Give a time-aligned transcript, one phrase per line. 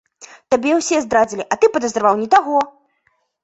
[0.53, 2.59] Табе ўсе здрадзілі, а ты падазраваў не таго!